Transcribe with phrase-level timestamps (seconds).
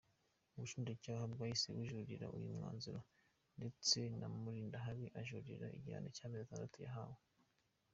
[0.55, 2.99] Ubushinjacyaha bwahise bujuririra uyu mwanzuro
[3.57, 7.19] ndetse na Mulindahabi ajurira igihano cy’amezi atandatu yahawe.